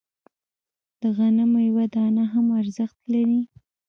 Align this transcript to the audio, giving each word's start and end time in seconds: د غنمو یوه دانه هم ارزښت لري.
د 1.01 1.03
غنمو 1.17 1.59
یوه 1.69 1.85
دانه 1.93 2.23
هم 2.33 2.45
ارزښت 2.61 2.99
لري. 3.13 3.41